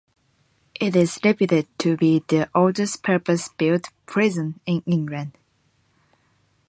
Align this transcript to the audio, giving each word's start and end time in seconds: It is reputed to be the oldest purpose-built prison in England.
It 0.79 0.95
is 0.95 1.19
reputed 1.23 1.67
to 1.77 1.95
be 1.95 2.23
the 2.27 2.49
oldest 2.55 3.03
purpose-built 3.03 3.91
prison 4.07 4.59
in 4.65 4.81
England. 4.87 5.37